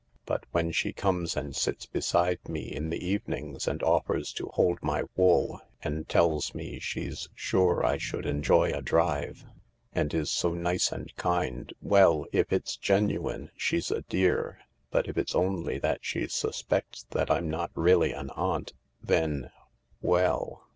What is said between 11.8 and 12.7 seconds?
well, if